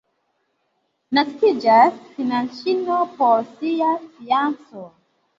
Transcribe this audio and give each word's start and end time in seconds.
Naskiĝas 1.17 1.99
fianĉino 2.15 2.97
por 3.19 3.43
sia 3.51 3.91
fianĉo. 4.15 4.87